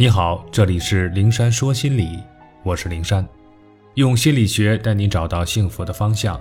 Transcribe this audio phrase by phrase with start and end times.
[0.00, 2.22] 你好，这里是灵山说心理，
[2.62, 3.28] 我是灵山，
[3.94, 6.40] 用心理学带你找到幸福的方向。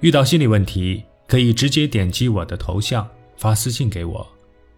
[0.00, 4.26] 遇到心理问题，可以直接点击我的头像发私信给我，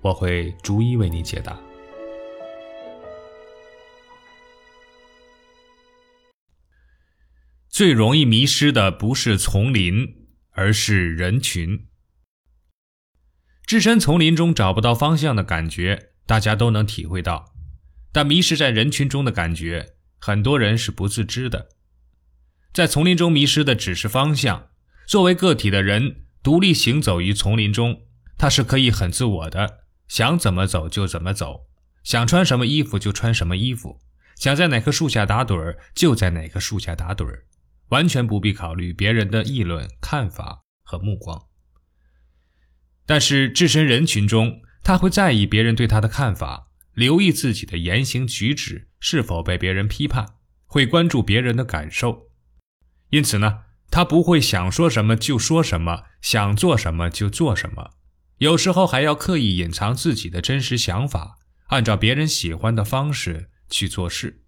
[0.02, 1.58] 我会逐一为你解答。
[7.70, 10.06] 最容易迷失的不是丛林，
[10.50, 11.86] 而是人群。
[13.64, 17.55] 置身丛林中找不到方向的感觉，大家都能体会到。
[18.16, 21.68] 但迷失在人群中的感觉，很多人是不自知的。
[22.72, 24.68] 在丛林中迷失的只是方向。
[25.06, 28.06] 作为个体的人，独立行走于丛林中，
[28.38, 31.66] 他是可以很自我的，想怎么走就怎么走，
[32.04, 34.00] 想穿什么衣服就穿什么衣服，
[34.36, 37.44] 想在哪棵树下打盹儿就在哪棵树下打盹儿，
[37.88, 41.38] 完全不必考虑别人的议论、看法和目光。
[43.04, 46.62] 但是置身人群中，他会在意别人对他的看法。
[46.96, 50.26] 留意自己的言行举止是否被别人批判，
[50.64, 52.30] 会关注别人的感受，
[53.10, 57.90] 因此呢，他不会想说什么就说什么，想做什么就做什么，
[58.38, 64.42] 有时候还要刻意隐藏自己的真实想法，按照别人喜欢的方式去做事。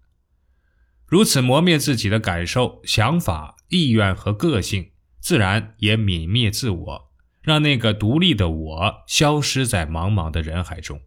[1.05, 7.11] 如此磨灭自己的感受、想法、意愿和个性，自然也泯灭自我，
[7.43, 10.99] 让那个独立的我消失在茫茫的人海中。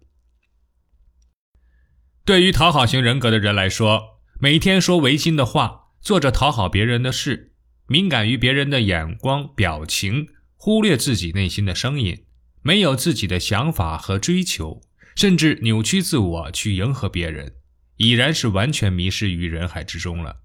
[2.24, 7.52] 对于讨好型人格的人来说，每天说违心的话，做着讨好别人的事，
[7.88, 12.24] 敏感于别人的眼光、表情，忽略自己内心的声音，
[12.62, 14.82] 没有自己的想法和追求，
[15.16, 17.54] 甚至扭曲自我去迎合别人，
[17.96, 20.42] 已然是完全迷失于人海之中了。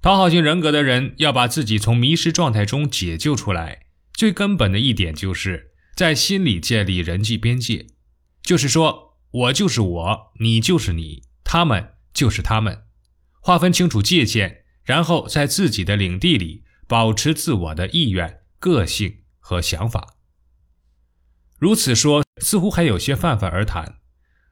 [0.00, 7.86] 讨好型人格的人要把自己从迷失状态中解救出来，最根本的一点就是在心里建立人际边界，
[8.42, 9.11] 就是说。
[9.32, 12.82] 我就是我，你就是你，他们就是他们，
[13.40, 20.16] 划分清楚界限，然后在自己的领地里保持自我的意愿、个性和想法。
[21.58, 23.96] 如此说似乎还有些泛泛而谈，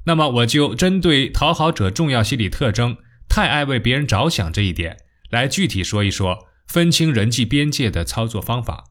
[0.05, 2.97] 那么我就针对讨好者重要心理特征——
[3.29, 4.97] 太爱为别人着想这一点，
[5.29, 8.85] 来具体说一说分清人际边界的操作方法。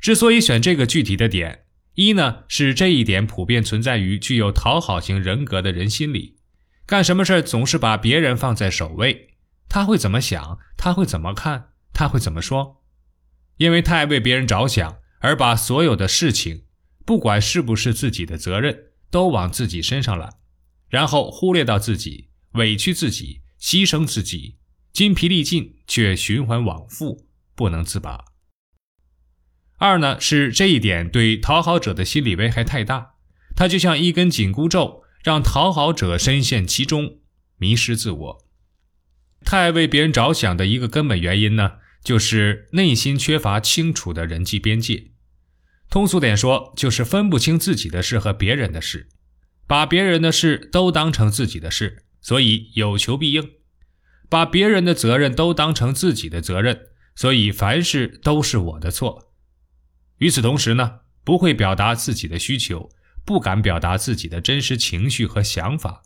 [0.00, 1.64] 之所以选这个具体的点。
[1.98, 6.36] 一呢是这一点普遍存在于具有讨好型人格的人心里，
[6.86, 9.30] 干什么事总是把别人放在首位，
[9.68, 12.84] 他会怎么想，他会怎么看，他会怎么说？
[13.56, 16.66] 因为太为别人着想，而把所有的事情，
[17.04, 20.34] 不管是不是自己的责任，都往自己身上揽，
[20.88, 24.58] 然后忽略到自己，委屈自己，牺牲自己，
[24.92, 27.26] 筋疲力尽，却循环往复，
[27.56, 28.24] 不能自拔。
[29.78, 33.14] 二呢是这一点对讨好者的心理危害太大，
[33.54, 37.18] 它就像一根紧箍咒，让讨好者深陷其中，
[37.56, 38.44] 迷失自我。
[39.44, 45.12] 太为别人着想的一个根本原因呢，就是内心缺乏清楚的人际边界。
[45.88, 49.08] 通俗点说，就是分不清自己的事和别人的事，
[49.68, 53.44] 把别人的事都当成自己的事，所以有求必应；
[54.28, 59.27] 把别人的责任都当成自己的责任，所以凡事都是我的错。
[60.18, 62.90] 与此同时呢，不会表达自己的需求，
[63.24, 66.02] 不敢表达自己的真实情绪和想法，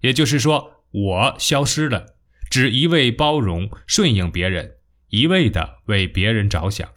[0.00, 2.16] 也就是说，我消失了，
[2.50, 4.78] 只一味包容顺应别人，
[5.08, 6.88] 一味的为别人着想。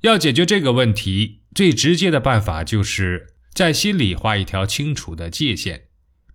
[0.00, 5.88] 要解决这个问题，最直接的办法就是在心里画一条清楚的界限，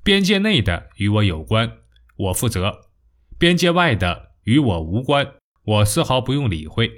[0.04, 1.80] 边界内的与我有关，
[2.16, 2.90] 我负责；
[3.38, 6.90] 边界外的与我无关，我丝毫不用理会。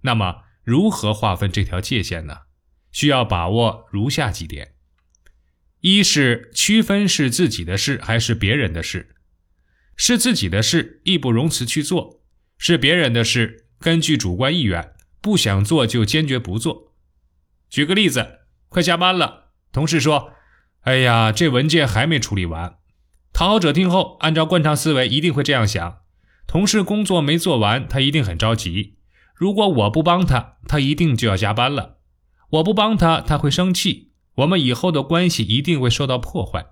[0.00, 0.47] 那么。
[0.68, 2.40] 如何划分这条界限呢？
[2.92, 4.74] 需要把握如下几点：
[5.80, 9.16] 一是区分是自己的事还是别人的事。
[9.96, 12.20] 是自己的事，义不容辞去做；
[12.58, 14.92] 是别人的事，根据主观意愿，
[15.22, 16.92] 不想做就坚决不做。
[17.70, 20.34] 举个例子，快下班了，同事说
[20.84, 22.76] ：“哎呀，这文件还没处理完。”
[23.32, 26.02] 讨好者听后，按照惯常思维，一定会这样想：
[26.46, 28.97] 同事工作没做完，他一定很着急。
[29.38, 31.98] 如果我不帮他，他一定就要加班了。
[32.50, 34.12] 我不帮他，他会生气。
[34.36, 36.66] 我们以后的关系一定会受到破坏。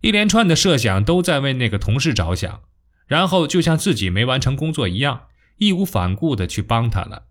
[0.00, 2.62] 一连串的设想都在为那个同事着想，
[3.06, 5.24] 然后就像自己没完成工作一样，
[5.56, 7.24] 义无反顾地去帮他了。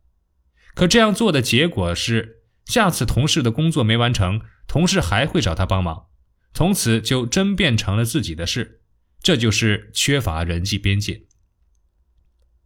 [0.76, 6.08] 可这样做的结果是，下次同事的工作没完成，同事还会找他帮忙，
[6.54, 8.82] 从此就真变成了自己的事。
[9.22, 11.27] 这就是缺乏人际边界。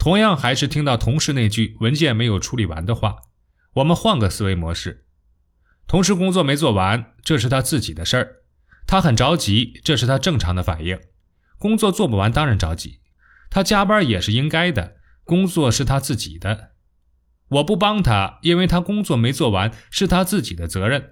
[0.02, 3.18] 同样还是听到同事那句文件没有处理完的话，
[3.76, 5.06] 我们换个思维模式：
[5.86, 8.38] 同事工作没做完，这是他自己的事儿，
[8.88, 11.00] 他很着急，这是他正常的反应。
[11.60, 13.02] 工作做不完当然着急，
[13.52, 14.96] 他加班也是应该的。
[15.24, 16.72] 工作是他自己的，
[17.50, 21.12] 我不帮他，因为他工作没做完是他自己的责任。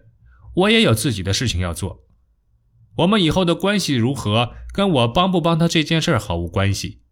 [0.55, 2.07] 我也有自己的事情要做。
[2.97, 7.03] 我们以后的关系如何，跟我帮不帮他这件事毫无关系。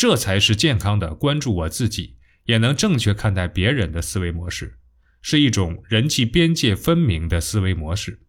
[0.00, 4.78] 这才是健康的关注我自己，也能正确看待别人的思维模式，
[5.20, 8.22] 是一种人际边界分明的思维模式。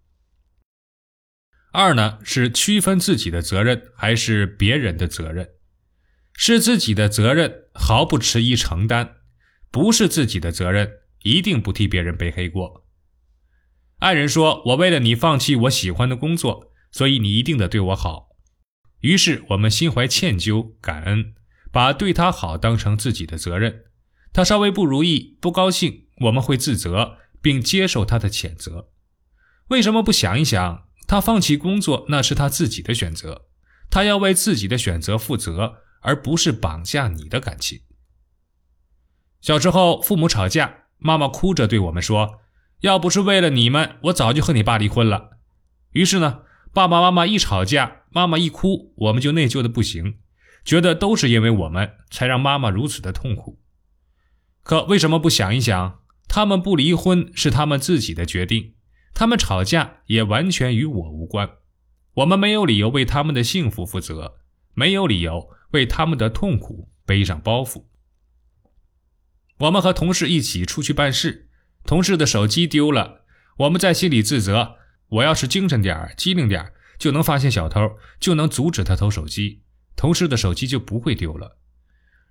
[1.72, 5.48] 二呢，是区分自己的责任还是别人的责任。
[6.34, 9.06] 是自己的责任，毫不迟疑承担；
[9.72, 10.92] 不是自己的责任，
[11.24, 12.86] 一定不替别人背黑锅。
[14.00, 18.28] 爱人说：“我为了你放弃我喜欢的工作，所以你一定得对我好。”
[19.00, 21.34] 于是我们心怀歉疚、感恩，
[21.72, 23.86] 把对他好当成自己的责任。
[24.34, 28.90] 他稍微不如意、不高兴，我们会自责，并接受他的谴责。
[29.70, 33.46] 为什么不想一想，他放弃工作那是他自己的选择，
[33.90, 35.78] 他要为自己的选择负责。
[36.04, 37.82] 而不是绑架你的感情。
[39.40, 42.40] 小时候，父母吵架，妈妈哭着对我们说
[42.82, 45.38] ：“要不是为了你们，我早就和你爸离婚了。”
[45.94, 46.40] 于是呢，
[46.74, 50.16] 爸爸妈妈一吵架，妈妈一哭，我们就内疚的不行，
[50.64, 53.60] 觉得都是因为我们才让妈妈如此的痛苦。
[54.64, 58.74] 可为什么不想一想，他们不离婚是他们自己的决定，
[59.14, 61.50] 他们吵架也完全与我无关，
[62.16, 64.40] 我们没有理由为他们的幸福负责，
[64.74, 65.50] 没有理由。
[65.72, 67.86] 为他们的痛苦背上包袱。
[69.60, 71.48] 我们和同事一起出去办事，
[71.86, 73.22] 同事的手机丢了，
[73.56, 74.76] 我们在心里自责。
[75.08, 77.80] 我要是精神点机灵点就能发现小偷，
[78.20, 79.62] 就能阻止他偷手机，
[79.96, 81.58] 同事的手机就不会丢了。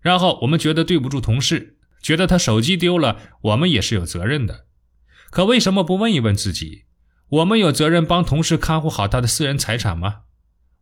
[0.00, 4.66] 然后我们觉得对不住同事，觉得他手机丢了，我们也是有责任的。
[5.30, 6.84] 可为什么不问一问自己，
[7.28, 10.22] 我们有责任帮同事看护好他的私人财产吗？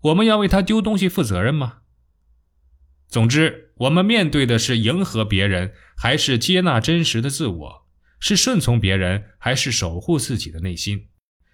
[0.03, 1.79] 我们要为他丢东西负责任吗？
[3.09, 7.87] 总之，我们面对的是迎合别人，还是接纳真实的自我？
[8.21, 11.09] 是顺从别人，还是守护自己的内心？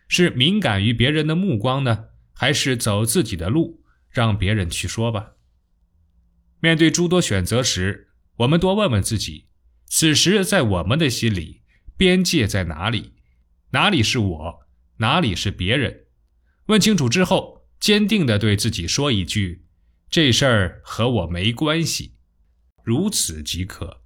[0.08, 3.82] 是敏感于别人的目光呢，还是走自己的路，
[4.14, 5.32] 让别人去说吧？
[6.60, 9.48] 面对诸多选择时，我们多问问自己：
[9.86, 11.62] 此时在我们的心里，
[11.96, 13.12] 边界在哪里？
[13.72, 14.60] 哪里是我？
[14.98, 16.04] 哪里是别人？
[16.66, 19.66] 问清楚之后，坚定的对自己说一句。
[20.08, 22.14] 这事儿和我没关系，
[22.84, 24.03] 如此即可。